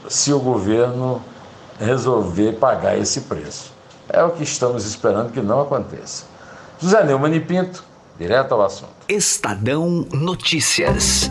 se 0.08 0.32
o 0.32 0.40
governo 0.40 1.20
resolver 1.78 2.52
pagar 2.54 2.96
esse 2.96 3.20
preço. 3.20 3.70
É 4.08 4.22
o 4.22 4.30
que 4.30 4.42
estamos 4.42 4.86
esperando 4.86 5.30
que 5.30 5.42
não 5.42 5.60
aconteça. 5.60 6.24
José 6.80 7.04
Neumann 7.04 7.34
e 7.34 7.40
Pinto, 7.40 7.84
direto 8.18 8.54
ao 8.54 8.62
assunto. 8.62 8.94
Estadão 9.10 10.06
Notícias. 10.10 11.30